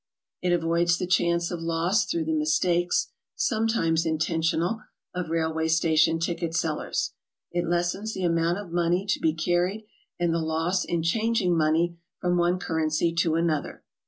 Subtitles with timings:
[0.41, 4.81] It avoids the chance of loss through the mis takes (sometimes intentional)
[5.13, 7.13] of railway station ticket sellers.
[7.51, 9.85] It lessens the amount of money to be carried,
[10.19, 13.83] and the loss in changing money from one currency to another.